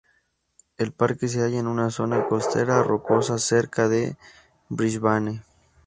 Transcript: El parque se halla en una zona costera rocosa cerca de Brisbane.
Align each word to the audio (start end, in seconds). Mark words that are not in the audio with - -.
El 0.79 0.93
parque 0.93 1.27
se 1.27 1.41
halla 1.43 1.59
en 1.59 1.67
una 1.67 1.91
zona 1.91 2.25
costera 2.27 2.81
rocosa 2.81 3.37
cerca 3.37 3.87
de 3.87 4.17
Brisbane. 4.67 5.43